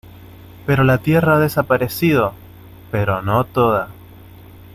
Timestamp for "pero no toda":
2.89-3.89